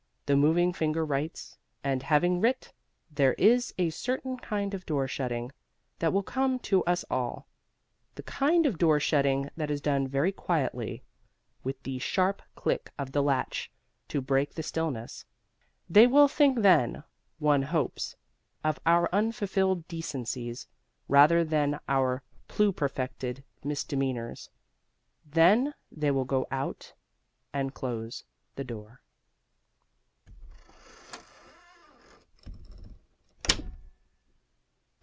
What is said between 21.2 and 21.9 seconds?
than of